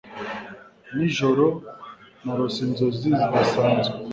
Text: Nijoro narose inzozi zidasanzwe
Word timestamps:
Nijoro 0.95 1.45
narose 2.23 2.59
inzozi 2.67 3.07
zidasanzwe 3.19 3.95